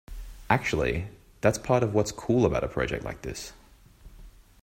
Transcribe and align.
Actually 0.49 1.05
that's 1.41 1.59
part 1.59 1.83
of 1.83 1.93
what's 1.93 2.11
cool 2.11 2.43
about 2.43 2.63
a 2.63 2.67
project 2.67 3.03
like 3.05 3.21
this. 3.21 3.53